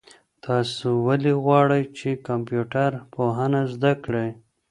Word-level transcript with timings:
تاسو 0.45 0.87
ولې 1.07 1.33
غواړئ 1.43 1.83
چي 1.97 2.09
کمپيوټر 2.27 2.91
پوهنه 3.13 3.61
زده 3.73 3.91
کړئ؟ 4.03 4.29